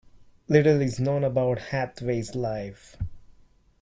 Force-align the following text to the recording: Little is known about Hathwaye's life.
Little 0.47 0.81
is 0.81 0.99
known 0.99 1.23
about 1.23 1.59
Hathwaye's 1.69 2.33
life. 2.33 2.97